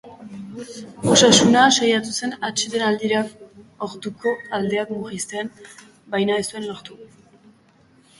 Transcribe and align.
Osasuna, 1.15 1.65
saiatu 1.81 2.15
zen 2.19 2.31
atsedenaldira 2.49 3.21
orduko 3.89 4.33
aldeak 4.59 4.95
murrizten, 4.95 5.53
baina 6.17 6.39
ez 6.45 6.47
zuen 6.49 6.67
lortu. 6.71 6.99